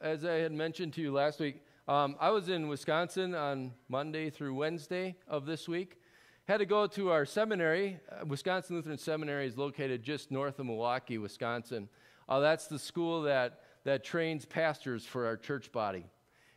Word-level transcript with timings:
as 0.00 0.24
I 0.24 0.34
had 0.34 0.52
mentioned 0.52 0.92
to 0.94 1.00
you 1.00 1.12
last 1.12 1.40
week, 1.40 1.62
um, 1.88 2.16
I 2.20 2.30
was 2.30 2.48
in 2.48 2.68
Wisconsin 2.68 3.34
on 3.34 3.72
Monday 3.88 4.30
through 4.30 4.54
Wednesday 4.54 5.16
of 5.26 5.44
this 5.44 5.68
week. 5.68 5.98
Had 6.46 6.58
to 6.58 6.66
go 6.66 6.86
to 6.86 7.10
our 7.10 7.26
seminary. 7.26 7.98
Uh, 8.10 8.24
Wisconsin 8.24 8.76
Lutheran 8.76 8.98
Seminary 8.98 9.46
is 9.46 9.56
located 9.56 10.02
just 10.02 10.30
north 10.30 10.58
of 10.58 10.66
Milwaukee, 10.66 11.18
Wisconsin. 11.18 11.88
Uh, 12.28 12.40
that's 12.40 12.66
the 12.66 12.78
school 12.78 13.22
that, 13.22 13.60
that 13.84 14.04
trains 14.04 14.44
pastors 14.44 15.04
for 15.04 15.26
our 15.26 15.36
church 15.36 15.72
body. 15.72 16.06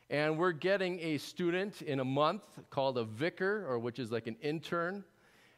And 0.10 0.38
we're 0.38 0.52
getting 0.52 1.00
a 1.00 1.18
student 1.18 1.82
in 1.82 2.00
a 2.00 2.06
month 2.06 2.44
called 2.70 2.98
a 2.98 3.06
vicar, 3.06 3.66
or 3.68 3.80
which 3.80 3.98
is 3.98 4.12
like 4.12 4.28
an 4.28 4.36
intern. 4.42 5.04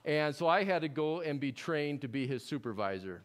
And 0.06 0.34
so 0.34 0.48
I 0.48 0.64
had 0.64 0.84
to 0.84 0.90
go 0.90 1.22
and 1.22 1.40
be 1.40 1.52
trained 1.52 2.02
to 2.02 2.08
be 2.08 2.28
his 2.28 2.46
supervisor. 2.46 3.24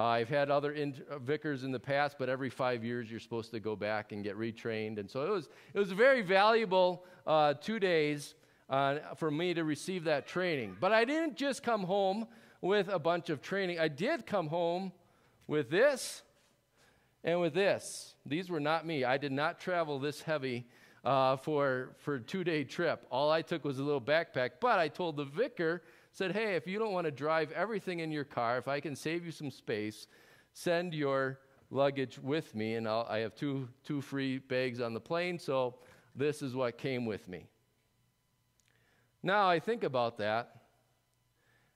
Uh, 0.00 0.04
I've 0.04 0.30
had 0.30 0.50
other 0.50 0.72
in, 0.72 0.94
uh, 1.10 1.18
vicars 1.18 1.62
in 1.62 1.72
the 1.72 1.78
past, 1.78 2.16
but 2.18 2.30
every 2.30 2.48
five 2.48 2.82
years 2.82 3.10
you're 3.10 3.20
supposed 3.20 3.50
to 3.50 3.60
go 3.60 3.76
back 3.76 4.12
and 4.12 4.24
get 4.24 4.34
retrained. 4.34 4.98
And 4.98 5.10
so 5.10 5.26
it 5.26 5.30
was, 5.30 5.50
it 5.74 5.78
was 5.78 5.92
very 5.92 6.22
valuable 6.22 7.04
uh, 7.26 7.52
two 7.52 7.78
days 7.78 8.34
uh, 8.70 9.00
for 9.16 9.30
me 9.30 9.52
to 9.52 9.62
receive 9.62 10.04
that 10.04 10.26
training. 10.26 10.74
But 10.80 10.92
I 10.92 11.04
didn't 11.04 11.36
just 11.36 11.62
come 11.62 11.82
home 11.82 12.26
with 12.62 12.88
a 12.88 12.98
bunch 12.98 13.28
of 13.28 13.42
training, 13.42 13.78
I 13.78 13.88
did 13.88 14.24
come 14.24 14.46
home 14.46 14.92
with 15.46 15.68
this 15.68 16.22
and 17.22 17.38
with 17.38 17.52
this. 17.52 18.14
These 18.24 18.48
were 18.48 18.60
not 18.60 18.86
me. 18.86 19.04
I 19.04 19.18
did 19.18 19.32
not 19.32 19.60
travel 19.60 19.98
this 19.98 20.22
heavy 20.22 20.66
uh, 21.04 21.36
for, 21.36 21.90
for 21.98 22.14
a 22.14 22.20
two 22.20 22.42
day 22.42 22.64
trip. 22.64 23.06
All 23.10 23.30
I 23.30 23.42
took 23.42 23.66
was 23.66 23.78
a 23.78 23.82
little 23.82 24.00
backpack, 24.00 24.52
but 24.60 24.78
I 24.78 24.88
told 24.88 25.18
the 25.18 25.26
vicar 25.26 25.82
said, 26.12 26.32
Hey, 26.32 26.56
if 26.56 26.66
you 26.66 26.78
don't 26.78 26.92
want 26.92 27.06
to 27.06 27.10
drive 27.10 27.52
everything 27.52 28.00
in 28.00 28.10
your 28.10 28.24
car, 28.24 28.58
if 28.58 28.68
I 28.68 28.80
can 28.80 28.96
save 28.96 29.24
you 29.24 29.30
some 29.30 29.50
space, 29.50 30.06
send 30.52 30.94
your 30.94 31.40
luggage 31.70 32.18
with 32.18 32.54
me. 32.54 32.74
And 32.74 32.88
I'll, 32.88 33.06
I 33.08 33.18
have 33.18 33.34
two, 33.34 33.68
two 33.84 34.00
free 34.00 34.38
bags 34.38 34.80
on 34.80 34.94
the 34.94 35.00
plane, 35.00 35.38
so 35.38 35.76
this 36.14 36.42
is 36.42 36.54
what 36.54 36.78
came 36.78 37.06
with 37.06 37.28
me. 37.28 37.46
Now 39.22 39.48
I 39.48 39.60
think 39.60 39.84
about 39.84 40.18
that. 40.18 40.56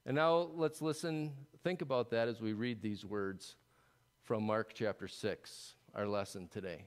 And 0.06 0.16
now 0.16 0.50
let's 0.54 0.82
listen, 0.82 1.32
think 1.62 1.80
about 1.80 2.10
that 2.10 2.28
as 2.28 2.40
we 2.40 2.52
read 2.52 2.82
these 2.82 3.04
words 3.04 3.56
from 4.22 4.44
Mark 4.44 4.72
chapter 4.74 5.08
6, 5.08 5.74
our 5.94 6.06
lesson 6.06 6.48
today. 6.48 6.84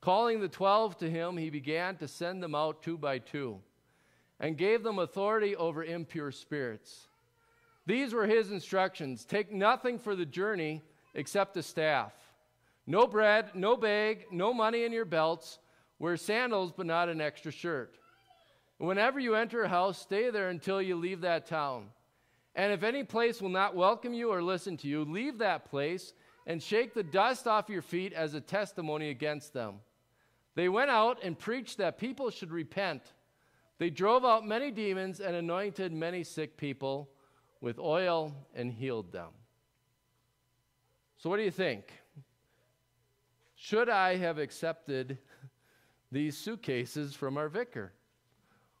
Calling 0.00 0.40
the 0.40 0.48
twelve 0.48 0.96
to 0.98 1.10
him, 1.10 1.36
he 1.36 1.50
began 1.50 1.96
to 1.96 2.06
send 2.06 2.42
them 2.42 2.54
out 2.54 2.82
two 2.82 2.96
by 2.96 3.18
two 3.18 3.60
and 4.40 4.56
gave 4.56 4.82
them 4.82 4.98
authority 4.98 5.56
over 5.56 5.84
impure 5.84 6.30
spirits. 6.30 7.08
These 7.86 8.12
were 8.12 8.26
his 8.26 8.50
instructions 8.50 9.24
Take 9.24 9.52
nothing 9.52 9.98
for 9.98 10.14
the 10.14 10.26
journey 10.26 10.82
except 11.14 11.56
a 11.56 11.62
staff. 11.62 12.12
No 12.86 13.06
bread, 13.06 13.50
no 13.54 13.76
bag, 13.76 14.26
no 14.30 14.54
money 14.54 14.84
in 14.84 14.92
your 14.92 15.04
belts. 15.04 15.58
Wear 15.98 16.16
sandals, 16.16 16.72
but 16.76 16.86
not 16.86 17.08
an 17.08 17.20
extra 17.20 17.50
shirt. 17.50 17.98
Whenever 18.78 19.18
you 19.18 19.34
enter 19.34 19.64
a 19.64 19.68
house, 19.68 20.00
stay 20.00 20.30
there 20.30 20.50
until 20.50 20.80
you 20.80 20.94
leave 20.94 21.22
that 21.22 21.46
town. 21.46 21.86
And 22.54 22.72
if 22.72 22.82
any 22.82 23.04
place 23.04 23.42
will 23.42 23.48
not 23.48 23.74
welcome 23.74 24.14
you 24.14 24.30
or 24.30 24.42
listen 24.42 24.76
to 24.78 24.88
you, 24.88 25.04
leave 25.04 25.38
that 25.38 25.64
place 25.68 26.12
and 26.46 26.62
shake 26.62 26.94
the 26.94 27.02
dust 27.02 27.46
off 27.46 27.68
your 27.68 27.82
feet 27.82 28.12
as 28.12 28.34
a 28.34 28.40
testimony 28.40 29.10
against 29.10 29.52
them. 29.52 29.76
They 30.54 30.68
went 30.68 30.90
out 30.90 31.18
and 31.22 31.38
preached 31.38 31.78
that 31.78 31.98
people 31.98 32.30
should 32.30 32.50
repent. 32.50 33.02
They 33.78 33.90
drove 33.90 34.24
out 34.24 34.46
many 34.46 34.70
demons 34.70 35.20
and 35.20 35.36
anointed 35.36 35.92
many 35.92 36.24
sick 36.24 36.56
people 36.56 37.08
with 37.60 37.78
oil 37.78 38.34
and 38.54 38.72
healed 38.72 39.12
them. 39.12 39.30
So, 41.16 41.30
what 41.30 41.36
do 41.36 41.42
you 41.42 41.50
think? 41.50 41.92
Should 43.54 43.88
I 43.88 44.16
have 44.16 44.38
accepted 44.38 45.18
these 46.12 46.36
suitcases 46.36 47.14
from 47.14 47.36
our 47.36 47.48
vicar? 47.48 47.92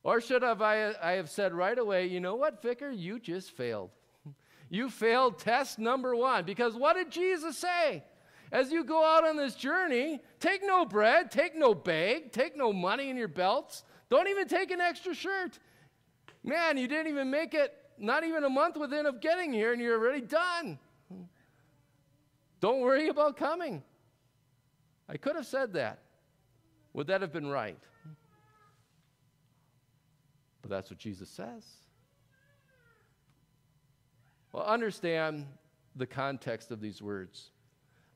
Or 0.04 0.20
should 0.20 0.42
have 0.42 0.62
I, 0.62 0.94
I 1.02 1.12
have 1.12 1.28
said 1.28 1.52
right 1.52 1.78
away, 1.78 2.06
you 2.06 2.20
know 2.20 2.36
what, 2.36 2.62
vicar, 2.62 2.90
you 2.90 3.18
just 3.18 3.50
failed. 3.52 3.90
You 4.70 4.90
failed 4.90 5.38
test 5.38 5.78
number 5.78 6.14
one. 6.14 6.44
Because 6.44 6.74
what 6.74 6.94
did 6.94 7.10
Jesus 7.10 7.56
say? 7.56 8.04
As 8.52 8.70
you 8.70 8.84
go 8.84 9.02
out 9.02 9.26
on 9.26 9.34
this 9.34 9.54
journey, 9.54 10.20
take 10.40 10.60
no 10.62 10.84
bread, 10.84 11.30
take 11.30 11.56
no 11.56 11.74
bag, 11.74 12.32
take 12.32 12.54
no 12.54 12.70
money 12.70 13.08
in 13.08 13.16
your 13.16 13.28
belts, 13.28 13.82
don't 14.10 14.28
even 14.28 14.48
take 14.48 14.70
an 14.70 14.80
extra 14.80 15.14
shirt. 15.14 15.58
Man, 16.42 16.76
you 16.76 16.88
didn't 16.88 17.08
even 17.08 17.30
make 17.30 17.54
it 17.54 17.74
not 17.98 18.24
even 18.24 18.44
a 18.44 18.48
month 18.48 18.76
within 18.76 19.06
of 19.06 19.20
getting 19.20 19.52
here 19.52 19.72
and 19.72 19.82
you're 19.82 19.98
already 19.98 20.20
done. 20.20 20.78
Don't 22.60 22.80
worry 22.80 23.08
about 23.08 23.36
coming. 23.36 23.82
I 25.08 25.16
could 25.16 25.36
have 25.36 25.46
said 25.46 25.74
that. 25.74 26.00
Would 26.92 27.08
that 27.08 27.20
have 27.20 27.32
been 27.32 27.48
right? 27.48 27.78
But 30.62 30.70
that's 30.70 30.90
what 30.90 30.98
Jesus 30.98 31.28
says. 31.28 31.64
Well, 34.52 34.64
understand 34.64 35.46
the 35.94 36.06
context 36.06 36.70
of 36.70 36.80
these 36.80 37.02
words. 37.02 37.50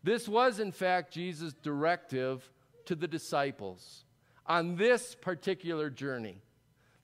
This 0.02 0.28
was, 0.28 0.58
in 0.58 0.72
fact, 0.72 1.12
Jesus' 1.12 1.54
directive 1.62 2.48
to 2.86 2.94
the 2.94 3.06
disciples 3.06 4.04
on 4.47 4.76
this 4.76 5.14
particular 5.14 5.91
journey. 5.91 6.38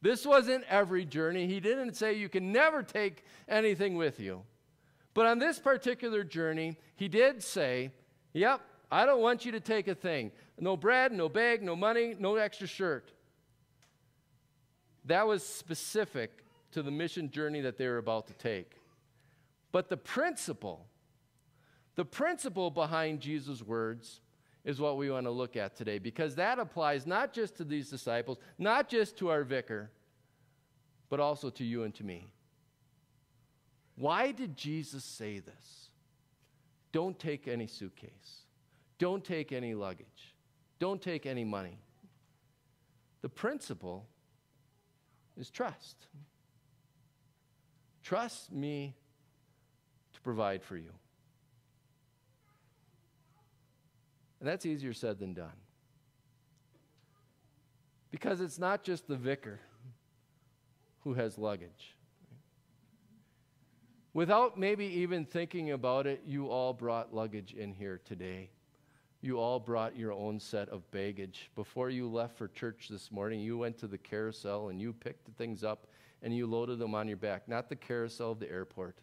This 0.00 0.24
wasn't 0.24 0.64
every 0.68 1.04
journey. 1.04 1.46
He 1.46 1.60
didn't 1.60 1.94
say 1.94 2.14
you 2.14 2.28
can 2.28 2.52
never 2.52 2.82
take 2.82 3.24
anything 3.48 3.96
with 3.96 4.20
you. 4.20 4.42
But 5.14 5.26
on 5.26 5.38
this 5.38 5.58
particular 5.58 6.22
journey, 6.22 6.76
he 6.94 7.08
did 7.08 7.42
say, 7.42 7.90
Yep, 8.34 8.60
I 8.90 9.06
don't 9.06 9.20
want 9.20 9.44
you 9.44 9.52
to 9.52 9.60
take 9.60 9.88
a 9.88 9.94
thing. 9.94 10.30
No 10.60 10.76
bread, 10.76 11.12
no 11.12 11.28
bag, 11.28 11.62
no 11.62 11.74
money, 11.74 12.14
no 12.18 12.36
extra 12.36 12.66
shirt. 12.66 13.10
That 15.04 15.26
was 15.26 15.42
specific 15.42 16.44
to 16.72 16.82
the 16.82 16.90
mission 16.90 17.30
journey 17.30 17.60
that 17.62 17.78
they 17.78 17.88
were 17.88 17.98
about 17.98 18.26
to 18.28 18.34
take. 18.34 18.76
But 19.72 19.88
the 19.88 19.96
principle, 19.96 20.86
the 21.96 22.04
principle 22.04 22.70
behind 22.70 23.20
Jesus' 23.20 23.62
words 23.62 24.20
is 24.64 24.80
what 24.80 24.96
we 24.96 25.10
want 25.10 25.26
to 25.26 25.30
look 25.30 25.56
at 25.56 25.76
today 25.76 25.98
because 25.98 26.34
that 26.34 26.58
applies 26.58 27.06
not 27.06 27.32
just 27.32 27.56
to 27.56 27.64
these 27.64 27.88
disciples, 27.88 28.38
not 28.58 28.88
just 28.88 29.16
to 29.18 29.30
our 29.30 29.44
vicar, 29.44 29.90
but 31.08 31.20
also 31.20 31.50
to 31.50 31.64
you 31.64 31.84
and 31.84 31.94
to 31.94 32.04
me. 32.04 32.26
Why 33.96 34.32
did 34.32 34.56
Jesus 34.56 35.04
say 35.04 35.38
this? 35.38 35.90
Don't 36.92 37.18
take 37.18 37.48
any 37.48 37.66
suitcase. 37.66 38.44
Don't 38.98 39.24
take 39.24 39.52
any 39.52 39.74
luggage. 39.74 40.34
Don't 40.78 41.00
take 41.00 41.26
any 41.26 41.44
money. 41.44 41.78
The 43.22 43.28
principle 43.28 44.06
is 45.36 45.50
trust. 45.50 46.06
Trust 48.02 48.52
me 48.52 48.94
to 50.14 50.20
provide 50.20 50.62
for 50.62 50.76
you. 50.76 50.90
And 54.40 54.48
that's 54.48 54.66
easier 54.66 54.92
said 54.92 55.18
than 55.18 55.34
done. 55.34 55.56
Because 58.10 58.40
it's 58.40 58.58
not 58.58 58.82
just 58.82 59.06
the 59.06 59.16
vicar 59.16 59.60
who 61.00 61.14
has 61.14 61.38
luggage. 61.38 61.96
Without 64.14 64.58
maybe 64.58 64.86
even 64.86 65.24
thinking 65.24 65.72
about 65.72 66.06
it, 66.06 66.22
you 66.26 66.48
all 66.48 66.72
brought 66.72 67.14
luggage 67.14 67.52
in 67.52 67.72
here 67.72 68.00
today. 68.04 68.50
You 69.20 69.38
all 69.38 69.58
brought 69.58 69.96
your 69.96 70.12
own 70.12 70.38
set 70.38 70.68
of 70.68 70.88
baggage. 70.90 71.50
Before 71.54 71.90
you 71.90 72.08
left 72.08 72.36
for 72.36 72.48
church 72.48 72.88
this 72.88 73.10
morning, 73.10 73.40
you 73.40 73.58
went 73.58 73.76
to 73.78 73.86
the 73.86 73.98
carousel 73.98 74.68
and 74.68 74.80
you 74.80 74.92
picked 74.92 75.28
things 75.36 75.64
up 75.64 75.88
and 76.22 76.34
you 76.34 76.46
loaded 76.46 76.78
them 76.78 76.94
on 76.94 77.08
your 77.08 77.16
back. 77.16 77.48
Not 77.48 77.68
the 77.68 77.76
carousel 77.76 78.32
of 78.32 78.40
the 78.40 78.50
airport, 78.50 78.96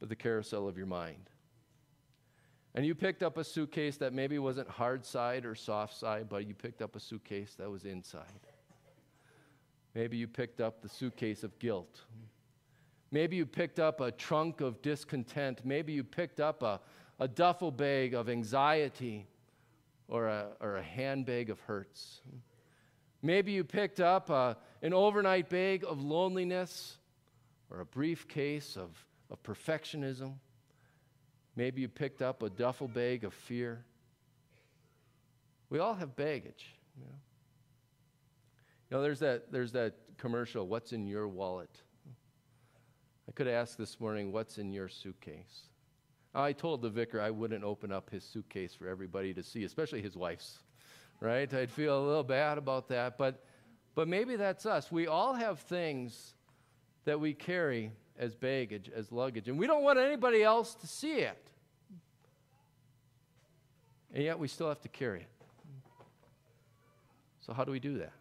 but 0.00 0.08
the 0.08 0.16
carousel 0.16 0.68
of 0.68 0.76
your 0.76 0.86
mind. 0.86 1.30
And 2.74 2.84
you 2.84 2.94
picked 2.94 3.22
up 3.22 3.38
a 3.38 3.44
suitcase 3.44 3.96
that 3.96 4.12
maybe 4.12 4.38
wasn't 4.38 4.68
hard 4.68 5.04
side 5.04 5.44
or 5.44 5.54
soft 5.54 5.96
side, 5.96 6.28
but 6.28 6.46
you 6.46 6.54
picked 6.54 6.82
up 6.82 6.96
a 6.96 7.00
suitcase 7.00 7.54
that 7.58 7.70
was 7.70 7.84
inside. 7.84 8.22
Maybe 9.94 10.16
you 10.16 10.28
picked 10.28 10.60
up 10.60 10.80
the 10.82 10.88
suitcase 10.88 11.42
of 11.42 11.58
guilt. 11.58 12.02
Maybe 13.10 13.36
you 13.36 13.46
picked 13.46 13.80
up 13.80 14.00
a 14.00 14.12
trunk 14.12 14.60
of 14.60 14.82
discontent. 14.82 15.62
Maybe 15.64 15.92
you 15.92 16.04
picked 16.04 16.40
up 16.40 16.62
a, 16.62 16.80
a 17.18 17.26
duffel 17.26 17.70
bag 17.70 18.14
of 18.14 18.28
anxiety 18.28 19.26
or 20.08 20.28
a, 20.28 20.48
or 20.60 20.76
a 20.76 20.82
handbag 20.82 21.50
of 21.50 21.58
hurts. 21.60 22.20
Maybe 23.22 23.52
you 23.52 23.64
picked 23.64 23.98
up 24.00 24.30
a, 24.30 24.56
an 24.82 24.92
overnight 24.92 25.48
bag 25.48 25.84
of 25.86 26.02
loneliness 26.02 26.98
or 27.70 27.80
a 27.80 27.84
briefcase 27.84 28.76
of, 28.76 28.90
of 29.30 29.42
perfectionism. 29.42 30.34
Maybe 31.58 31.80
you 31.80 31.88
picked 31.88 32.22
up 32.22 32.44
a 32.44 32.50
duffel 32.50 32.86
bag 32.86 33.24
of 33.24 33.34
fear. 33.34 33.84
We 35.70 35.80
all 35.80 35.92
have 35.92 36.14
baggage. 36.14 36.76
You 36.96 37.04
know, 37.04 37.10
you 38.88 38.96
know 38.96 39.02
there's, 39.02 39.18
that, 39.18 39.50
there's 39.50 39.72
that 39.72 39.96
commercial, 40.18 40.68
What's 40.68 40.92
in 40.92 41.08
Your 41.08 41.26
Wallet? 41.26 41.82
I 43.28 43.32
could 43.32 43.48
ask 43.48 43.76
this 43.76 43.98
morning, 43.98 44.30
What's 44.30 44.58
in 44.58 44.70
your 44.70 44.88
suitcase? 44.88 45.62
Oh, 46.32 46.44
I 46.44 46.52
told 46.52 46.80
the 46.80 46.90
vicar 46.90 47.20
I 47.20 47.32
wouldn't 47.32 47.64
open 47.64 47.90
up 47.90 48.08
his 48.08 48.22
suitcase 48.22 48.72
for 48.72 48.86
everybody 48.86 49.34
to 49.34 49.42
see, 49.42 49.64
especially 49.64 50.00
his 50.00 50.16
wife's, 50.16 50.60
right? 51.18 51.52
I'd 51.52 51.72
feel 51.72 51.98
a 51.98 52.06
little 52.06 52.22
bad 52.22 52.58
about 52.58 52.86
that. 52.90 53.18
But, 53.18 53.44
but 53.96 54.06
maybe 54.06 54.36
that's 54.36 54.64
us. 54.64 54.92
We 54.92 55.08
all 55.08 55.34
have 55.34 55.58
things 55.58 56.34
that 57.04 57.18
we 57.18 57.34
carry 57.34 57.90
as 58.18 58.34
baggage, 58.34 58.90
as 58.94 59.12
luggage, 59.12 59.48
and 59.48 59.58
we 59.58 59.66
don't 59.66 59.82
want 59.82 59.98
anybody 59.98 60.42
else 60.42 60.74
to 60.74 60.86
see 60.86 61.18
it. 61.20 61.50
And 64.12 64.24
yet 64.24 64.38
we 64.38 64.48
still 64.48 64.68
have 64.68 64.80
to 64.80 64.88
carry 64.88 65.20
it. 65.20 65.28
So, 67.40 67.52
how 67.52 67.64
do 67.64 67.72
we 67.72 67.80
do 67.80 67.98
that? 67.98 68.12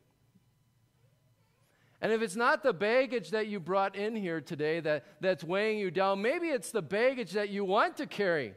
And 2.00 2.12
if 2.12 2.22
it's 2.22 2.36
not 2.36 2.62
the 2.62 2.74
baggage 2.74 3.32
that 3.32 3.48
you 3.48 3.60
brought 3.60 3.96
in 3.96 4.16
here 4.16 4.40
today 4.40 4.80
that, 4.82 5.04
that's 5.20 5.44
weighing 5.44 5.80
you 5.80 5.90
down, 5.90 6.22
maybe 6.22 6.48
it's 6.48 6.72
the 6.72 6.82
baggage 6.82 7.32
that 7.32 7.50
you 7.50 7.66
want 7.66 7.98
to 7.98 8.06
carry. 8.06 8.54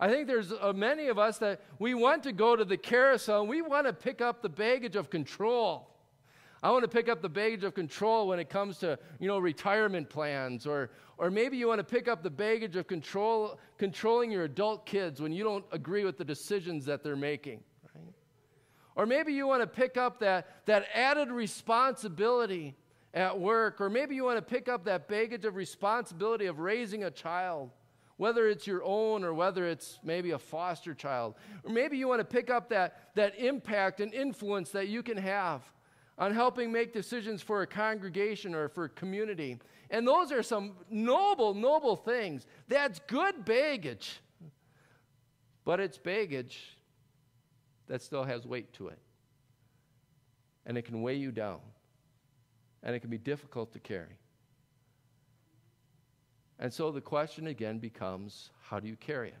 I 0.00 0.08
think 0.08 0.26
there's 0.26 0.52
uh, 0.52 0.72
many 0.74 1.08
of 1.08 1.18
us 1.18 1.38
that 1.38 1.60
we 1.78 1.94
want 1.94 2.22
to 2.22 2.32
go 2.32 2.56
to 2.56 2.64
the 2.64 2.76
carousel 2.76 3.40
and 3.40 3.48
we 3.48 3.62
want 3.62 3.86
to 3.86 3.92
pick 3.92 4.20
up 4.20 4.42
the 4.42 4.48
baggage 4.48 4.96
of 4.96 5.10
control. 5.10 5.95
I 6.62 6.70
want 6.70 6.82
to 6.82 6.88
pick 6.88 7.08
up 7.08 7.22
the 7.22 7.28
baggage 7.28 7.64
of 7.64 7.74
control 7.74 8.28
when 8.28 8.38
it 8.38 8.48
comes 8.48 8.78
to, 8.78 8.98
you 9.20 9.28
know, 9.28 9.38
retirement 9.38 10.08
plans 10.08 10.66
or 10.66 10.90
or 11.18 11.30
maybe 11.30 11.56
you 11.56 11.68
want 11.68 11.78
to 11.78 11.84
pick 11.84 12.08
up 12.08 12.22
the 12.22 12.30
baggage 12.30 12.76
of 12.76 12.86
control 12.86 13.58
controlling 13.78 14.30
your 14.30 14.44
adult 14.44 14.84
kids 14.84 15.20
when 15.20 15.32
you 15.32 15.44
don't 15.44 15.64
agree 15.72 16.04
with 16.04 16.18
the 16.18 16.24
decisions 16.24 16.84
that 16.86 17.02
they're 17.02 17.16
making. 17.16 17.62
Or 18.96 19.06
maybe 19.06 19.32
you 19.32 19.46
want 19.46 19.62
to 19.62 19.66
pick 19.66 19.96
up 19.96 20.20
that, 20.20 20.66
that 20.66 20.86
added 20.94 21.30
responsibility 21.30 22.74
at 23.12 23.38
work. 23.38 23.80
Or 23.80 23.90
maybe 23.90 24.14
you 24.14 24.24
want 24.24 24.38
to 24.38 24.42
pick 24.42 24.68
up 24.68 24.84
that 24.84 25.08
baggage 25.08 25.44
of 25.44 25.54
responsibility 25.54 26.46
of 26.46 26.58
raising 26.58 27.04
a 27.04 27.10
child, 27.10 27.70
whether 28.16 28.48
it's 28.48 28.66
your 28.66 28.82
own 28.82 29.22
or 29.22 29.34
whether 29.34 29.66
it's 29.66 29.98
maybe 30.02 30.30
a 30.30 30.38
foster 30.38 30.94
child. 30.94 31.34
Or 31.62 31.70
maybe 31.70 31.98
you 31.98 32.08
want 32.08 32.20
to 32.20 32.24
pick 32.24 32.50
up 32.50 32.70
that, 32.70 33.14
that 33.14 33.38
impact 33.38 34.00
and 34.00 34.12
influence 34.14 34.70
that 34.70 34.88
you 34.88 35.02
can 35.02 35.18
have 35.18 35.62
on 36.18 36.32
helping 36.32 36.72
make 36.72 36.92
decisions 36.92 37.42
for 37.42 37.62
a 37.62 37.66
congregation 37.66 38.54
or 38.54 38.68
for 38.68 38.84
a 38.84 38.88
community. 38.88 39.58
And 39.90 40.06
those 40.06 40.32
are 40.32 40.42
some 40.42 40.72
noble, 40.90 41.54
noble 41.54 41.96
things. 41.96 42.46
That's 42.68 43.00
good 43.06 43.44
baggage. 43.44 44.20
But 45.64 45.80
it's 45.80 45.98
baggage 45.98 46.78
that 47.86 48.02
still 48.02 48.24
has 48.24 48.46
weight 48.46 48.72
to 48.74 48.88
it. 48.88 48.98
And 50.64 50.78
it 50.78 50.82
can 50.82 51.02
weigh 51.02 51.16
you 51.16 51.30
down. 51.30 51.60
And 52.82 52.94
it 52.94 53.00
can 53.00 53.10
be 53.10 53.18
difficult 53.18 53.72
to 53.72 53.78
carry. 53.78 54.18
And 56.58 56.72
so 56.72 56.90
the 56.90 57.00
question 57.00 57.48
again 57.48 57.78
becomes 57.78 58.50
how 58.62 58.80
do 58.80 58.88
you 58.88 58.96
carry 58.96 59.28
it? 59.28 59.34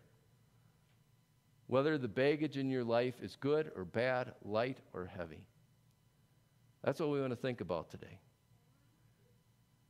Whether 1.68 1.98
the 1.98 2.08
baggage 2.08 2.58
in 2.58 2.70
your 2.70 2.84
life 2.84 3.14
is 3.22 3.36
good 3.36 3.72
or 3.74 3.84
bad, 3.84 4.34
light 4.44 4.78
or 4.92 5.06
heavy. 5.06 5.46
That's 6.86 7.00
what 7.00 7.10
we 7.10 7.20
want 7.20 7.32
to 7.32 7.36
think 7.36 7.60
about 7.60 7.90
today. 7.90 8.20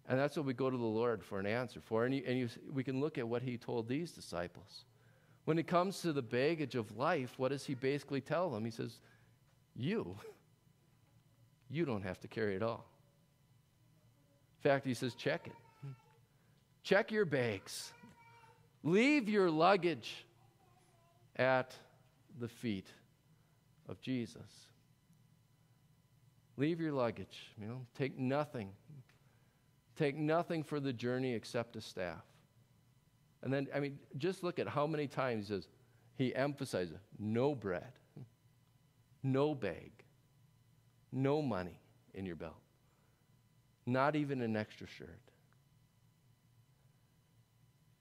And 0.09 0.19
that's 0.19 0.35
what 0.35 0.47
we 0.47 0.55
go 0.55 0.71
to 0.71 0.77
the 0.79 0.83
Lord 0.83 1.23
for 1.23 1.39
an 1.39 1.45
answer 1.45 1.79
for. 1.79 2.07
And, 2.07 2.15
you, 2.15 2.23
and 2.27 2.39
you, 2.39 2.49
we 2.73 2.83
can 2.83 3.01
look 3.01 3.19
at 3.19 3.29
what 3.29 3.43
he 3.43 3.59
told 3.59 3.87
these 3.87 4.13
disciples. 4.13 4.87
When 5.45 5.59
it 5.59 5.67
comes 5.67 6.01
to 6.01 6.15
the 6.15 6.23
baggage 6.23 6.75
of 6.75 6.97
life, 6.97 7.35
what 7.37 7.51
does 7.51 7.67
he 7.67 7.75
basically 7.75 8.23
tell 8.23 8.49
them? 8.49 8.65
He 8.65 8.71
says, 8.71 9.03
You, 9.75 10.17
you 11.69 11.85
don't 11.85 12.03
have 12.03 12.19
to 12.21 12.29
carry 12.29 12.57
it 12.57 12.63
all. 12.63 12.87
In 14.57 14.71
fact, 14.71 14.87
he 14.87 14.95
says, 14.95 15.15
Check 15.15 15.49
it. 15.49 15.89
Check 16.83 17.13
your 17.13 17.27
bags. 17.27 17.93
Leave 18.83 19.29
your 19.29 19.51
luggage 19.51 20.25
at 21.37 21.75
the 22.41 22.49
feet 22.49 22.87
of 23.87 24.01
Jesus. 24.01 24.67
Leave 26.57 26.81
your 26.81 26.93
luggage. 26.93 27.53
You 27.61 27.69
know, 27.69 27.87
take 27.97 28.19
nothing. 28.19 28.71
Take 29.97 30.17
nothing 30.17 30.63
for 30.63 30.81
the 30.81 30.93
journey 30.93 31.35
except 31.35 31.77
a 31.77 31.81
staff. 31.81 32.23
And 33.43 33.53
then, 33.53 33.69
I 33.75 33.81
mean, 33.81 33.99
just 34.19 34.43
look 34.43 34.59
at 34.59 34.69
how 34.69 34.87
many 34.87 35.07
times 35.07 35.49
he 35.49 35.55
says, 35.55 35.69
he 36.17 36.35
emphasizes 36.35 36.97
no 37.19 37.55
bread, 37.55 37.93
no 39.23 39.55
bag, 39.55 39.93
no 41.13 41.43
money 41.43 41.79
in 42.15 42.25
your 42.27 42.37
belt, 42.37 42.61
not 43.85 44.17
even 44.17 44.41
an 44.41 44.57
extra 44.57 44.87
shirt. 44.87 45.21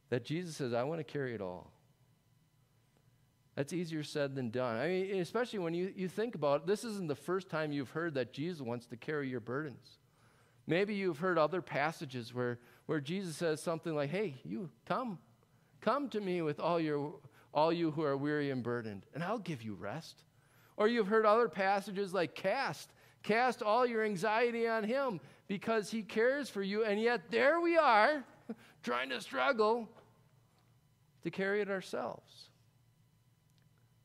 That 0.09 0.23
Jesus 0.23 0.55
says, 0.55 0.73
I 0.73 0.83
want 0.83 0.99
to 0.99 1.03
carry 1.03 1.33
it 1.33 1.41
all. 1.41 1.71
That's 3.55 3.71
easier 3.73 4.03
said 4.03 4.35
than 4.35 4.49
done. 4.49 4.77
I 4.77 4.87
mean, 4.87 5.21
especially 5.21 5.59
when 5.59 5.73
you, 5.73 5.93
you 5.95 6.09
think 6.09 6.35
about 6.35 6.61
it, 6.61 6.67
this 6.67 6.83
isn't 6.83 7.07
the 7.07 7.15
first 7.15 7.49
time 7.49 7.71
you've 7.71 7.91
heard 7.91 8.15
that 8.15 8.33
Jesus 8.33 8.61
wants 8.61 8.85
to 8.87 8.97
carry 8.97 9.29
your 9.29 9.39
burdens. 9.39 9.99
Maybe 10.67 10.95
you've 10.95 11.19
heard 11.19 11.37
other 11.37 11.61
passages 11.61 12.33
where, 12.33 12.59
where 12.85 12.99
Jesus 12.99 13.37
says 13.37 13.61
something 13.61 13.95
like, 13.95 14.09
Hey, 14.09 14.35
you 14.43 14.69
come, 14.85 15.19
Come 15.85 16.09
to 16.09 16.19
me 16.19 16.41
with 16.41 16.59
all, 16.59 16.79
your, 16.79 17.13
all 17.53 17.71
you 17.71 17.91
who 17.91 18.01
are 18.01 18.17
weary 18.17 18.49
and 18.49 18.63
burdened, 18.63 19.05
and 19.13 19.23
I'll 19.23 19.37
give 19.37 19.61
you 19.61 19.75
rest. 19.75 20.23
Or 20.77 20.87
you've 20.87 21.07
heard 21.07 21.27
other 21.27 21.47
passages 21.47 22.11
like 22.11 22.33
cast, 22.33 22.91
cast 23.21 23.61
all 23.61 23.85
your 23.85 24.03
anxiety 24.03 24.67
on 24.67 24.83
him 24.83 25.21
because 25.47 25.91
he 25.91 26.01
cares 26.01 26.49
for 26.49 26.63
you. 26.63 26.83
And 26.83 26.99
yet 26.99 27.29
there 27.29 27.61
we 27.61 27.77
are 27.77 28.23
trying 28.83 29.09
to 29.09 29.21
struggle 29.21 29.87
to 31.23 31.29
carry 31.29 31.61
it 31.61 31.69
ourselves. 31.69 32.49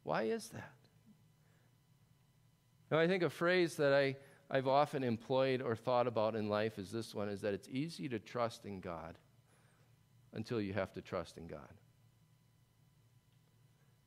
Why 0.02 0.22
is 0.22 0.48
that? 0.48 0.72
Now, 2.90 2.98
I 2.98 3.06
think 3.06 3.22
a 3.22 3.30
phrase 3.30 3.76
that 3.76 3.92
I, 3.92 4.16
I've 4.50 4.66
often 4.66 5.04
employed 5.04 5.62
or 5.62 5.76
thought 5.76 6.06
about 6.06 6.34
in 6.34 6.48
life 6.48 6.78
is 6.78 6.90
this 6.90 7.14
one 7.14 7.28
is 7.28 7.40
that 7.42 7.54
it's 7.54 7.68
easy 7.68 8.08
to 8.08 8.18
trust 8.18 8.64
in 8.64 8.80
God 8.80 9.16
until 10.32 10.60
you 10.60 10.72
have 10.72 10.92
to 10.94 11.00
trust 11.00 11.36
in 11.36 11.46
God. 11.46 11.68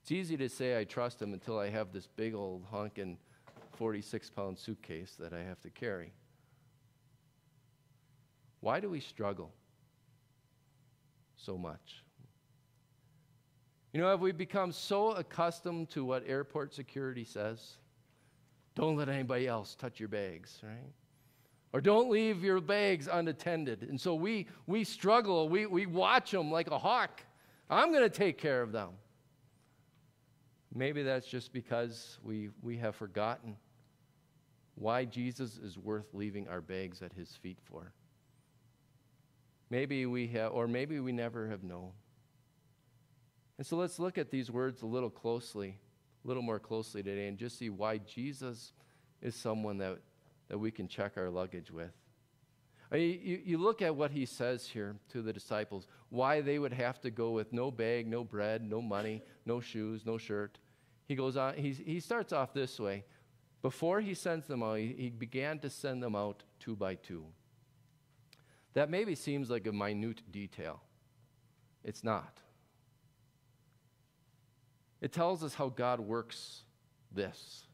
It's 0.01 0.11
easy 0.11 0.35
to 0.35 0.49
say 0.49 0.77
I 0.77 0.83
trust 0.83 1.21
Him 1.21 1.31
until 1.31 1.57
I 1.57 1.69
have 1.69 1.93
this 1.93 2.07
big 2.07 2.33
old 2.33 2.65
honking 2.69 3.17
46 3.77 4.29
pound 4.31 4.57
suitcase 4.57 5.15
that 5.17 5.31
I 5.33 5.43
have 5.43 5.61
to 5.61 5.69
carry. 5.69 6.11
Why 8.59 8.81
do 8.81 8.89
we 8.89 8.99
struggle 8.99 9.53
so 11.37 11.57
much? 11.57 12.03
You 13.93 14.01
know, 14.01 14.09
have 14.09 14.21
we 14.21 14.31
become 14.31 14.71
so 14.71 15.11
accustomed 15.11 15.89
to 15.91 16.03
what 16.03 16.23
airport 16.27 16.73
security 16.73 17.23
says? 17.23 17.77
Don't 18.75 18.97
let 18.97 19.07
anybody 19.07 19.47
else 19.47 19.75
touch 19.75 19.99
your 19.99 20.09
bags, 20.09 20.59
right? 20.63 20.91
Or 21.73 21.81
don't 21.81 22.09
leave 22.09 22.43
your 22.43 22.59
bags 22.59 23.07
unattended. 23.11 23.83
And 23.83 24.01
so 24.01 24.15
we, 24.15 24.47
we 24.65 24.83
struggle, 24.83 25.47
we, 25.47 25.67
we 25.67 25.85
watch 25.85 26.31
them 26.31 26.51
like 26.51 26.71
a 26.71 26.77
hawk. 26.77 27.21
I'm 27.69 27.91
going 27.91 28.03
to 28.03 28.09
take 28.09 28.39
care 28.39 28.63
of 28.63 28.71
them. 28.71 28.89
Maybe 30.73 31.03
that's 31.03 31.27
just 31.27 31.53
because 31.53 32.17
we, 32.23 32.49
we 32.63 32.77
have 32.77 32.95
forgotten 32.95 33.57
why 34.75 35.05
Jesus 35.05 35.57
is 35.57 35.77
worth 35.77 36.07
leaving 36.13 36.47
our 36.47 36.61
bags 36.61 37.03
at 37.03 37.13
his 37.13 37.29
feet 37.29 37.59
for. 37.63 37.93
Maybe 39.69 40.07
we 40.07 40.27
have, 40.29 40.51
or 40.51 40.67
maybe 40.67 40.99
we 40.99 41.11
never 41.11 41.47
have 41.47 41.63
known. 41.63 41.91
And 43.57 43.65
so 43.65 43.77
let's 43.77 43.99
look 43.99 44.17
at 44.17 44.31
these 44.31 44.49
words 44.49 44.81
a 44.81 44.85
little 44.85 45.09
closely, 45.09 45.77
a 46.23 46.27
little 46.27 46.43
more 46.43 46.59
closely 46.59 47.03
today, 47.03 47.27
and 47.27 47.37
just 47.37 47.57
see 47.57 47.69
why 47.69 47.99
Jesus 47.99 48.73
is 49.21 49.35
someone 49.35 49.77
that 49.77 49.99
that 50.49 50.57
we 50.57 50.71
can 50.71 50.87
check 50.87 51.13
our 51.17 51.29
luggage 51.29 51.71
with. 51.71 51.91
I 52.91 52.97
mean, 52.97 53.19
you, 53.23 53.41
you 53.43 53.57
look 53.57 53.81
at 53.81 53.95
what 53.95 54.11
he 54.11 54.25
says 54.25 54.67
here 54.67 54.95
to 55.09 55.23
the 55.23 55.33
disciples, 55.33 55.87
why 56.09 56.41
they 56.41 56.59
would 56.59 56.73
have 56.73 57.01
to 57.01 57.09
go 57.09 57.31
with 57.31 57.51
no 57.51 57.71
bag, 57.71 58.05
no 58.05 58.23
bread, 58.23 58.61
no 58.61 58.81
money, 58.81 59.23
no 59.47 59.59
shoes, 59.59 60.05
no 60.05 60.19
shirt. 60.19 60.59
He 61.07 61.15
goes 61.15 61.37
on, 61.37 61.55
he, 61.55 61.71
he 61.71 61.99
starts 61.99 62.31
off 62.31 62.53
this 62.53 62.79
way. 62.79 63.03
Before 63.63 63.99
he 63.99 64.13
sends 64.13 64.45
them 64.45 64.61
out, 64.61 64.77
he, 64.77 64.93
he 64.95 65.09
began 65.09 65.57
to 65.59 65.71
send 65.71 66.03
them 66.03 66.15
out 66.15 66.43
two 66.59 66.75
by 66.75 66.95
two. 66.95 67.25
That 68.73 68.91
maybe 68.91 69.15
seems 69.15 69.49
like 69.49 69.65
a 69.65 69.71
minute 69.71 70.21
detail. 70.31 70.81
It's 71.83 72.03
not. 72.03 72.42
It 75.03 75.11
tells 75.11 75.43
us 75.43 75.53
how 75.53 75.67
God 75.67 75.99
works 75.99 76.61
this. 77.11 77.65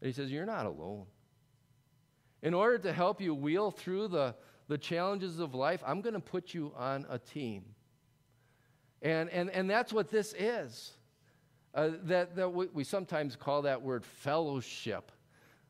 And 0.00 0.08
he 0.08 0.12
says, 0.12 0.32
You're 0.32 0.44
not 0.44 0.66
alone. 0.66 1.06
In 2.42 2.54
order 2.54 2.76
to 2.78 2.92
help 2.92 3.20
you 3.20 3.36
wheel 3.36 3.70
through 3.70 4.08
the, 4.08 4.34
the 4.66 4.76
challenges 4.76 5.38
of 5.38 5.54
life, 5.54 5.80
I'm 5.86 6.00
going 6.00 6.14
to 6.14 6.20
put 6.20 6.52
you 6.52 6.72
on 6.76 7.06
a 7.08 7.20
team. 7.20 7.64
And, 9.00 9.30
and, 9.30 9.48
and 9.50 9.70
that's 9.70 9.92
what 9.92 10.10
this 10.10 10.34
is. 10.36 10.90
Uh, 11.72 11.90
that, 12.02 12.34
that 12.34 12.52
we, 12.52 12.66
we 12.72 12.82
sometimes 12.82 13.36
call 13.36 13.62
that 13.62 13.80
word 13.80 14.04
fellowship. 14.04 15.12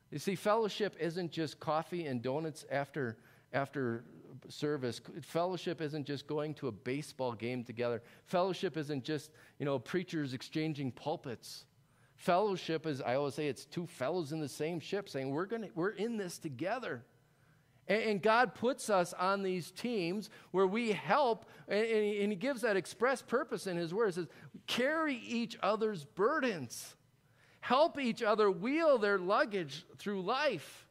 You 0.09 0.17
see, 0.17 0.33
fellowship 0.33 0.95
isn't 0.99 1.31
just 1.31 1.59
coffee 1.59 2.07
and 2.07 2.23
donuts 2.23 2.65
after, 2.71 3.17
after 3.53 4.03
service. 4.47 5.01
Fellowship 5.21 5.81
isn't 5.81 6.05
just 6.05 6.27
going 6.27 6.53
to 6.55 6.67
a 6.67 6.71
baseball 6.71 7.33
game 7.33 7.63
together. 7.63 8.01
Fellowship 8.25 8.77
isn't 8.77 9.03
just, 9.03 9.31
you 9.59 9.65
know, 9.65 9.77
preachers 9.79 10.33
exchanging 10.33 10.91
pulpits. 10.91 11.65
Fellowship 12.15 12.85
is, 12.85 13.01
I 13.01 13.15
always 13.15 13.35
say, 13.35 13.47
it's 13.47 13.65
two 13.65 13.87
fellows 13.87 14.31
in 14.33 14.41
the 14.41 14.49
same 14.49 14.79
ship 14.79 15.07
saying, 15.07 15.29
we're, 15.29 15.45
gonna, 15.45 15.69
we're 15.73 15.91
in 15.91 16.17
this 16.17 16.37
together. 16.37 17.03
And, 17.87 18.03
and 18.03 18.21
God 18.21 18.55
puts 18.55 18.89
us 18.89 19.13
on 19.13 19.41
these 19.41 19.71
teams 19.71 20.29
where 20.51 20.67
we 20.67 20.91
help, 20.91 21.45
and, 21.67 21.79
and, 21.79 22.05
he, 22.05 22.21
and 22.21 22.31
He 22.31 22.35
gives 22.35 22.61
that 22.61 22.75
express 22.75 23.21
purpose 23.21 23.67
in 23.67 23.77
His 23.77 23.93
Word. 23.93 24.07
He 24.07 24.11
says, 24.13 24.27
carry 24.67 25.15
each 25.15 25.57
other's 25.63 26.03
burdens, 26.03 26.95
help 27.61 27.99
each 27.99 28.21
other 28.21 28.51
wheel 28.51 28.97
their 28.97 29.17
luggage 29.17 29.85
through 29.97 30.21
life. 30.21 30.85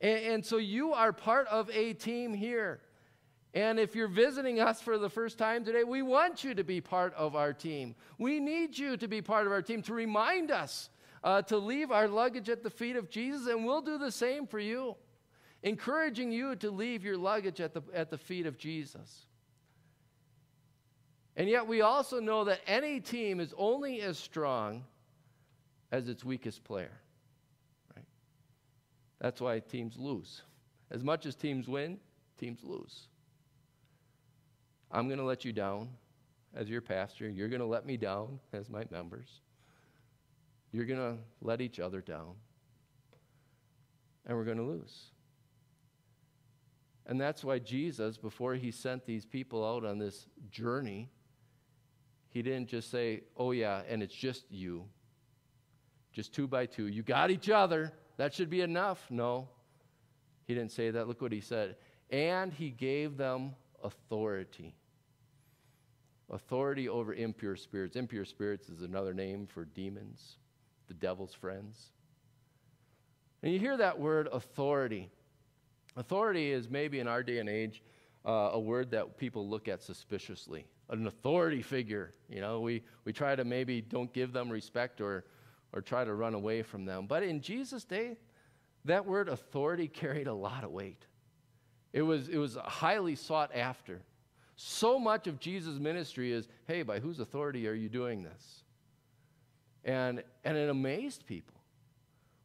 And, 0.00 0.18
and 0.24 0.46
so 0.46 0.56
you 0.56 0.92
are 0.92 1.12
part 1.12 1.46
of 1.48 1.70
a 1.70 1.92
team 1.92 2.34
here. 2.34 2.80
And 3.54 3.80
if 3.80 3.94
you're 3.94 4.08
visiting 4.08 4.60
us 4.60 4.82
for 4.82 4.98
the 4.98 5.08
first 5.08 5.38
time 5.38 5.64
today, 5.64 5.82
we 5.82 6.02
want 6.02 6.44
you 6.44 6.54
to 6.54 6.62
be 6.62 6.80
part 6.80 7.14
of 7.14 7.34
our 7.34 7.54
team. 7.54 7.94
We 8.18 8.38
need 8.38 8.76
you 8.76 8.98
to 8.98 9.08
be 9.08 9.22
part 9.22 9.46
of 9.46 9.52
our 9.52 9.62
team 9.62 9.80
to 9.82 9.94
remind 9.94 10.50
us 10.50 10.90
uh, 11.24 11.42
to 11.42 11.56
leave 11.56 11.90
our 11.90 12.06
luggage 12.06 12.48
at 12.48 12.62
the 12.62 12.70
feet 12.70 12.96
of 12.96 13.10
Jesus, 13.10 13.48
and 13.48 13.64
we'll 13.64 13.80
do 13.80 13.98
the 13.98 14.12
same 14.12 14.46
for 14.46 14.58
you, 14.58 14.94
encouraging 15.62 16.30
you 16.30 16.54
to 16.56 16.70
leave 16.70 17.02
your 17.02 17.16
luggage 17.16 17.60
at 17.60 17.74
the, 17.74 17.82
at 17.94 18.10
the 18.10 18.18
feet 18.18 18.46
of 18.46 18.58
Jesus. 18.58 19.26
And 21.34 21.48
yet, 21.48 21.66
we 21.66 21.80
also 21.80 22.20
know 22.20 22.44
that 22.44 22.60
any 22.66 23.00
team 23.00 23.40
is 23.40 23.52
only 23.58 24.00
as 24.02 24.18
strong 24.18 24.84
as 25.90 26.08
its 26.08 26.24
weakest 26.24 26.62
player. 26.62 27.00
That's 29.20 29.40
why 29.40 29.60
teams 29.60 29.96
lose. 29.96 30.42
As 30.90 31.02
much 31.02 31.26
as 31.26 31.34
teams 31.34 31.68
win, 31.68 31.98
teams 32.38 32.60
lose. 32.62 33.08
I'm 34.90 35.08
going 35.08 35.18
to 35.18 35.24
let 35.24 35.44
you 35.44 35.52
down 35.52 35.88
as 36.54 36.68
your 36.68 36.80
pastor. 36.80 37.28
You're 37.28 37.48
going 37.48 37.60
to 37.60 37.66
let 37.66 37.86
me 37.86 37.96
down 37.96 38.38
as 38.52 38.70
my 38.70 38.84
members. 38.90 39.40
You're 40.72 40.84
going 40.84 41.00
to 41.00 41.16
let 41.40 41.60
each 41.60 41.80
other 41.80 42.00
down. 42.00 42.34
And 44.26 44.36
we're 44.36 44.44
going 44.44 44.58
to 44.58 44.64
lose. 44.64 45.10
And 47.06 47.20
that's 47.20 47.44
why 47.44 47.58
Jesus, 47.58 48.16
before 48.16 48.54
he 48.54 48.70
sent 48.70 49.06
these 49.06 49.24
people 49.24 49.64
out 49.64 49.84
on 49.84 49.98
this 49.98 50.26
journey, 50.50 51.08
he 52.28 52.42
didn't 52.42 52.68
just 52.68 52.90
say, 52.90 53.22
Oh, 53.36 53.52
yeah, 53.52 53.82
and 53.88 54.02
it's 54.02 54.14
just 54.14 54.50
you. 54.50 54.84
Just 56.12 56.32
two 56.32 56.48
by 56.48 56.66
two. 56.66 56.88
You 56.88 57.02
got 57.02 57.30
each 57.30 57.48
other. 57.48 57.92
That 58.16 58.34
should 58.34 58.50
be 58.50 58.60
enough. 58.60 59.06
No. 59.10 59.48
He 60.46 60.54
didn't 60.54 60.72
say 60.72 60.90
that. 60.90 61.08
Look 61.08 61.20
what 61.20 61.32
he 61.32 61.40
said. 61.40 61.76
And 62.10 62.52
he 62.52 62.70
gave 62.70 63.16
them 63.16 63.54
authority. 63.82 64.74
Authority 66.30 66.88
over 66.88 67.14
impure 67.14 67.56
spirits. 67.56 67.96
Impure 67.96 68.24
spirits 68.24 68.68
is 68.68 68.82
another 68.82 69.14
name 69.14 69.46
for 69.46 69.64
demons, 69.64 70.36
the 70.88 70.94
devil's 70.94 71.34
friends. 71.34 71.92
And 73.42 73.52
you 73.52 73.58
hear 73.58 73.76
that 73.76 73.98
word 73.98 74.28
authority. 74.32 75.08
Authority 75.96 76.50
is 76.50 76.68
maybe 76.68 76.98
in 76.98 77.06
our 77.06 77.22
day 77.22 77.38
and 77.38 77.48
age 77.48 77.82
uh, 78.24 78.50
a 78.52 78.60
word 78.60 78.90
that 78.90 79.18
people 79.18 79.48
look 79.48 79.68
at 79.68 79.82
suspiciously. 79.82 80.66
An 80.90 81.06
authority 81.06 81.62
figure. 81.62 82.12
You 82.28 82.40
know, 82.40 82.60
we, 82.60 82.82
we 83.04 83.12
try 83.12 83.36
to 83.36 83.44
maybe 83.44 83.80
don't 83.80 84.12
give 84.12 84.32
them 84.32 84.50
respect 84.50 85.00
or, 85.00 85.24
or 85.72 85.80
try 85.80 86.04
to 86.04 86.14
run 86.14 86.34
away 86.34 86.62
from 86.62 86.84
them. 86.84 87.06
But 87.06 87.22
in 87.22 87.40
Jesus' 87.40 87.84
day, 87.84 88.16
that 88.84 89.06
word 89.06 89.28
authority 89.28 89.88
carried 90.02 90.26
a 90.26 90.34
lot 90.34 90.64
of 90.64 90.70
weight. 90.70 91.04
It 91.92 92.02
was, 92.02 92.28
it 92.28 92.38
was 92.38 92.56
highly 92.56 93.14
sought 93.14 93.54
after. 93.54 94.02
So 94.56 94.98
much 94.98 95.26
of 95.26 95.38
Jesus' 95.38 95.78
ministry 95.78 96.32
is 96.32 96.48
hey, 96.66 96.82
by 96.82 96.98
whose 96.98 97.20
authority 97.20 97.68
are 97.68 97.74
you 97.74 97.88
doing 97.88 98.22
this? 98.22 98.62
And, 99.84 100.22
and 100.44 100.56
it 100.56 100.68
amazed 100.68 101.26
people. 101.26 101.56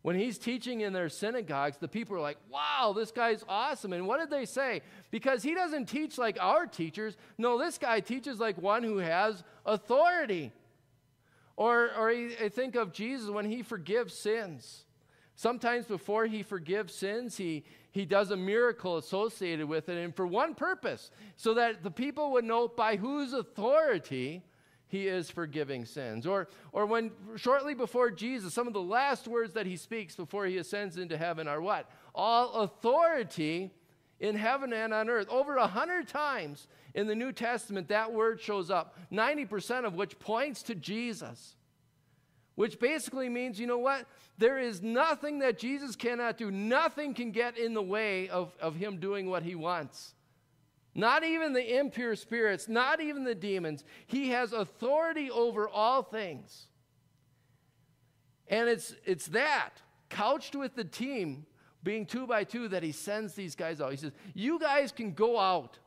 When 0.03 0.15
he's 0.15 0.39
teaching 0.39 0.81
in 0.81 0.93
their 0.93 1.09
synagogues, 1.09 1.77
the 1.77 1.87
people 1.87 2.15
are 2.15 2.21
like, 2.21 2.37
wow, 2.49 2.93
this 2.95 3.11
guy's 3.11 3.45
awesome. 3.47 3.93
And 3.93 4.07
what 4.07 4.19
did 4.19 4.31
they 4.31 4.45
say? 4.45 4.81
Because 5.11 5.43
he 5.43 5.53
doesn't 5.53 5.85
teach 5.85 6.17
like 6.17 6.37
our 6.41 6.65
teachers. 6.65 7.17
No, 7.37 7.59
this 7.59 7.77
guy 7.77 7.99
teaches 7.99 8.39
like 8.39 8.59
one 8.59 8.83
who 8.83 8.97
has 8.97 9.43
authority. 9.65 10.51
Or, 11.61 11.91
or 11.95 12.09
I 12.09 12.49
think 12.49 12.75
of 12.75 12.91
Jesus 12.91 13.29
when 13.29 13.45
he 13.45 13.61
forgives 13.61 14.15
sins. 14.15 14.85
Sometimes 15.35 15.85
before 15.85 16.25
he 16.25 16.41
forgives 16.41 16.91
sins, 16.91 17.37
he, 17.37 17.65
he 17.91 18.03
does 18.03 18.31
a 18.31 18.35
miracle 18.35 18.97
associated 18.97 19.67
with 19.67 19.87
it, 19.87 19.95
and 19.95 20.15
for 20.15 20.25
one 20.25 20.55
purpose, 20.55 21.11
so 21.35 21.53
that 21.53 21.83
the 21.83 21.91
people 21.91 22.31
would 22.31 22.45
know 22.45 22.67
by 22.67 22.95
whose 22.95 23.33
authority 23.33 24.41
he 24.87 25.07
is 25.07 25.29
forgiving 25.29 25.85
sins. 25.85 26.25
Or, 26.25 26.47
or 26.71 26.87
when 26.87 27.11
shortly 27.35 27.75
before 27.75 28.09
Jesus, 28.09 28.55
some 28.55 28.65
of 28.65 28.73
the 28.73 28.81
last 28.81 29.27
words 29.27 29.53
that 29.53 29.67
he 29.67 29.75
speaks 29.75 30.15
before 30.15 30.47
he 30.47 30.57
ascends 30.57 30.97
into 30.97 31.15
heaven 31.15 31.47
are 31.47 31.61
what? 31.61 31.87
All 32.15 32.53
authority 32.53 33.71
in 34.21 34.35
heaven 34.35 34.71
and 34.71 34.93
on 34.93 35.09
earth. 35.09 35.27
Over 35.29 35.57
a 35.57 35.67
hundred 35.67 36.07
times 36.07 36.67
in 36.93 37.07
the 37.07 37.15
New 37.15 37.33
Testament, 37.33 37.89
that 37.89 38.13
word 38.13 38.39
shows 38.39 38.69
up, 38.69 38.97
90% 39.11 39.83
of 39.83 39.95
which 39.95 40.17
points 40.19 40.63
to 40.63 40.75
Jesus. 40.75 41.55
Which 42.55 42.79
basically 42.79 43.29
means, 43.29 43.59
you 43.59 43.65
know 43.65 43.79
what? 43.79 44.05
There 44.37 44.59
is 44.59 44.81
nothing 44.81 45.39
that 45.39 45.57
Jesus 45.57 45.95
cannot 45.95 46.37
do. 46.37 46.51
Nothing 46.51 47.15
can 47.15 47.31
get 47.31 47.57
in 47.57 47.73
the 47.73 47.81
way 47.81 48.29
of, 48.29 48.55
of 48.61 48.75
him 48.75 48.97
doing 48.97 49.29
what 49.29 49.41
he 49.41 49.55
wants. 49.55 50.13
Not 50.93 51.23
even 51.23 51.53
the 51.53 51.79
impure 51.79 52.15
spirits, 52.15 52.67
not 52.67 53.01
even 53.01 53.23
the 53.23 53.33
demons. 53.33 53.83
He 54.05 54.29
has 54.29 54.53
authority 54.53 55.31
over 55.31 55.67
all 55.67 56.03
things. 56.03 56.67
And 58.47 58.69
it's, 58.69 58.93
it's 59.05 59.27
that, 59.27 59.71
couched 60.09 60.55
with 60.55 60.75
the 60.75 60.83
team 60.83 61.45
being 61.83 62.05
two 62.05 62.27
by 62.27 62.43
two, 62.43 62.67
that 62.69 62.83
he 62.83 62.91
sends 62.91 63.33
these 63.33 63.55
guys 63.55 63.81
out. 63.81 63.91
He 63.91 63.97
says, 63.97 64.11
You 64.33 64.59
guys 64.59 64.91
can 64.91 65.13
go 65.13 65.39
out 65.39 65.79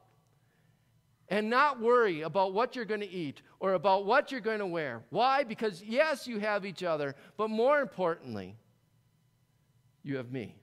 and 1.28 1.48
not 1.48 1.80
worry 1.80 2.22
about 2.22 2.52
what 2.52 2.76
you're 2.76 2.84
going 2.84 3.00
to 3.00 3.10
eat 3.10 3.42
or 3.60 3.74
about 3.74 4.04
what 4.04 4.30
you're 4.30 4.40
going 4.40 4.58
to 4.58 4.66
wear. 4.66 5.02
Why? 5.10 5.44
Because, 5.44 5.82
yes, 5.82 6.26
you 6.26 6.38
have 6.38 6.66
each 6.66 6.82
other, 6.82 7.14
but 7.36 7.48
more 7.48 7.80
importantly, 7.80 8.56
you 10.02 10.16
have 10.16 10.30
me. 10.30 10.56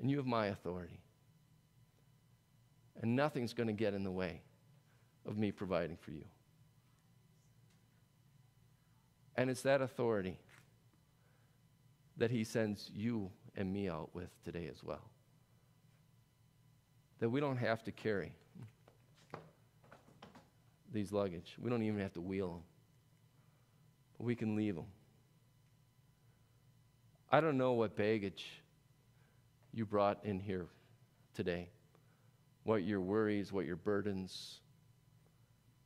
And 0.00 0.10
you 0.10 0.16
have 0.16 0.26
my 0.26 0.46
authority. 0.46 1.00
And 3.00 3.14
nothing's 3.14 3.52
going 3.52 3.68
to 3.68 3.72
get 3.72 3.94
in 3.94 4.04
the 4.04 4.10
way 4.10 4.40
of 5.26 5.36
me 5.36 5.52
providing 5.52 5.96
for 5.96 6.10
you. 6.10 6.24
And 9.36 9.48
it's 9.50 9.62
that 9.62 9.80
authority 9.80 10.38
that 12.16 12.30
he 12.30 12.44
sends 12.44 12.90
you 12.94 13.30
and 13.56 13.72
me 13.72 13.88
out 13.88 14.10
with 14.14 14.30
today 14.44 14.68
as 14.70 14.82
well. 14.82 15.10
That 17.20 17.30
we 17.30 17.40
don't 17.40 17.56
have 17.56 17.82
to 17.84 17.92
carry 17.92 18.34
these 20.92 21.12
luggage. 21.12 21.56
We 21.60 21.70
don't 21.70 21.82
even 21.82 22.00
have 22.00 22.12
to 22.14 22.20
wheel 22.20 22.48
them. 22.48 22.62
But 24.18 24.24
we 24.24 24.34
can 24.34 24.56
leave 24.56 24.74
them. 24.74 24.86
I 27.30 27.40
don't 27.40 27.56
know 27.56 27.72
what 27.72 27.96
baggage 27.96 28.46
you 29.72 29.86
brought 29.86 30.18
in 30.24 30.38
here 30.38 30.66
today, 31.34 31.70
what 32.64 32.82
your 32.84 33.00
worries, 33.00 33.52
what 33.52 33.64
your 33.64 33.76
burdens, 33.76 34.60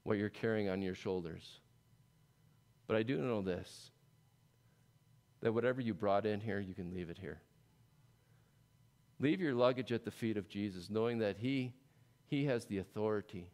what 0.02 0.18
you're 0.18 0.28
carrying 0.28 0.68
on 0.68 0.82
your 0.82 0.94
shoulders. 0.94 1.60
But 2.88 2.96
I 2.96 3.04
do 3.04 3.18
know 3.18 3.42
this 3.42 3.90
that 5.46 5.52
whatever 5.52 5.80
you 5.80 5.94
brought 5.94 6.26
in 6.26 6.40
here, 6.40 6.58
you 6.58 6.74
can 6.74 6.92
leave 6.92 7.08
it 7.08 7.18
here. 7.20 7.40
Leave 9.20 9.40
your 9.40 9.54
luggage 9.54 9.92
at 9.92 10.04
the 10.04 10.10
feet 10.10 10.36
of 10.36 10.48
Jesus, 10.48 10.90
knowing 10.90 11.20
that 11.20 11.36
He, 11.36 11.72
he 12.26 12.46
has 12.46 12.64
the 12.64 12.78
authority 12.78 13.46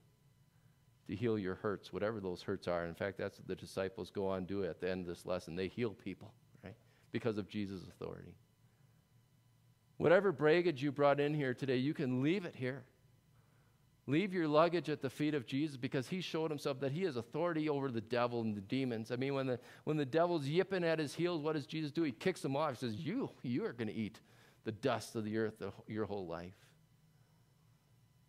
to 1.06 1.14
heal 1.14 1.38
your 1.38 1.56
hurts, 1.56 1.92
whatever 1.92 2.18
those 2.18 2.40
hurts 2.40 2.66
are. 2.66 2.86
In 2.86 2.94
fact, 2.94 3.18
that's 3.18 3.38
what 3.38 3.46
the 3.46 3.54
disciples 3.54 4.10
go 4.10 4.26
on 4.26 4.46
do 4.46 4.64
at 4.64 4.80
the 4.80 4.90
end 4.90 5.02
of 5.02 5.06
this 5.06 5.26
lesson. 5.26 5.54
They 5.54 5.68
heal 5.68 5.90
people, 5.90 6.32
right? 6.64 6.76
Because 7.10 7.36
of 7.36 7.46
Jesus' 7.46 7.82
authority. 7.86 8.36
Whatever 9.98 10.32
baggage 10.32 10.82
you 10.82 10.92
brought 10.92 11.20
in 11.20 11.34
here 11.34 11.52
today, 11.52 11.76
you 11.76 11.92
can 11.92 12.22
leave 12.22 12.46
it 12.46 12.56
here. 12.56 12.84
Leave 14.08 14.34
your 14.34 14.48
luggage 14.48 14.88
at 14.88 15.00
the 15.00 15.10
feet 15.10 15.34
of 15.34 15.46
Jesus 15.46 15.76
because 15.76 16.08
he 16.08 16.20
showed 16.20 16.50
himself 16.50 16.80
that 16.80 16.90
he 16.90 17.02
has 17.04 17.16
authority 17.16 17.68
over 17.68 17.90
the 17.90 18.00
devil 18.00 18.40
and 18.40 18.56
the 18.56 18.60
demons. 18.60 19.12
I 19.12 19.16
mean, 19.16 19.34
when 19.34 19.46
the, 19.46 19.60
when 19.84 19.96
the 19.96 20.04
devil's 20.04 20.46
yipping 20.46 20.82
at 20.82 20.98
his 20.98 21.14
heels, 21.14 21.40
what 21.40 21.54
does 21.54 21.66
Jesus 21.66 21.92
do? 21.92 22.02
He 22.02 22.10
kicks 22.10 22.40
them 22.40 22.56
off. 22.56 22.70
He 22.70 22.76
says, 22.76 22.94
You, 22.96 23.30
you 23.42 23.64
are 23.64 23.72
going 23.72 23.88
to 23.88 23.94
eat 23.94 24.20
the 24.64 24.72
dust 24.72 25.14
of 25.14 25.24
the 25.24 25.38
earth 25.38 25.62
your 25.86 26.04
whole 26.04 26.26
life. 26.26 26.56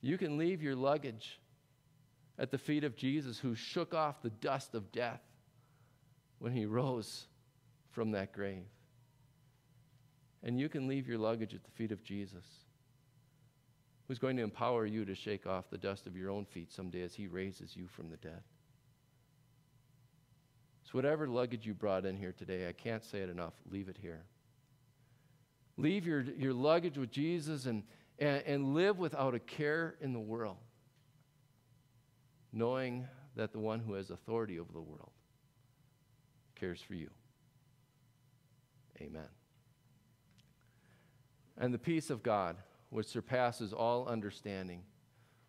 You 0.01 0.18
can 0.18 0.38
leave 0.38 0.62
your 0.62 0.75
luggage 0.75 1.39
at 2.38 2.51
the 2.51 2.58
feet 2.58 2.84
of 2.84 2.96
Jesus, 2.96 3.39
who 3.39 3.56
shook 3.56 3.94
off 3.94 4.22
the 4.22 4.30
dust 4.30 4.75
of 4.75 4.92
death 4.92 5.22
when 6.39 6.51
he 6.51 6.65
rose 6.65 7.27
from 7.92 8.12
that 8.12 8.34
grave. 8.34 8.65
And 10.44 10.60
you 10.60 10.68
can 10.68 10.88
leave 10.88 11.08
your 11.08 11.18
luggage 11.18 11.53
at 11.53 11.63
the 11.63 11.72
feet 11.72 11.92
of 11.92 12.03
Jesus, 12.03 12.46
who's 14.13 14.20
going 14.20 14.38
to 14.38 14.43
empower 14.43 14.86
you 14.86 15.05
to 15.05 15.15
shake 15.15 15.48
off 15.48 15.72
the 15.72 15.77
dust 15.77 16.05
of 16.05 16.15
your 16.15 16.29
own 16.29 16.46
feet 16.46 16.72
someday 16.72 17.01
as 17.01 17.15
He 17.15 17.25
raises 17.25 17.75
you 17.75 17.88
from 17.88 18.12
the 18.12 18.17
dead. 18.17 18.43
So, 20.84 20.91
whatever 20.91 21.27
luggage 21.27 21.65
you 21.65 21.74
brought 21.74 22.05
in 22.05 22.15
here 22.15 22.32
today, 22.32 22.70
I 22.70 22.74
can't 22.74 23.03
say 23.03 23.22
it 23.22 23.29
enough, 23.29 23.53
leave 23.72 23.89
it 23.89 23.98
here. 24.00 24.22
Leave 25.77 26.05
your, 26.05 26.22
your 26.22 26.53
luggage 26.53 26.96
with 26.96 27.10
Jesus 27.10 27.65
and, 27.65 27.82
and, 28.20 28.43
and 28.46 28.75
live 28.75 29.00
without 29.00 29.34
a 29.34 29.39
care 29.39 29.96
in 30.00 30.13
the 30.13 30.20
world, 30.20 30.58
knowing 32.51 33.08
that 33.36 33.51
the 33.51 33.58
one 33.58 33.79
who 33.79 33.93
has 33.93 34.12
authority 34.12 34.60
over 34.60 34.72
the 34.72 34.79
world 34.79 35.10
cares 36.53 36.79
for 36.79 36.93
you. 36.93 37.10
Amen. 39.01 39.29
And 41.58 41.74
the 41.74 41.79
peace 41.79 42.12
of 42.12 42.22
God, 42.22 42.58
which 42.94 43.08
surpasses 43.08 43.74
all 43.74 44.08
understanding, 44.08 44.84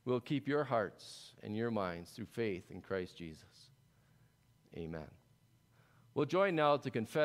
will 0.05 0.21
keep 0.21 0.49
your 0.49 0.65
hearts 0.65 1.35
and 1.43 1.57
your 1.57 1.71
minds 1.71 2.11
through 2.11 2.27
faith 2.27 2.71
in 2.71 2.81
Christ 2.81 3.17
Jesus. 3.17 3.71
Amen. 4.77 5.07
We'll 6.15 6.27
join 6.27 6.57
now 6.57 6.77
to 6.77 6.91
confess. 6.91 7.23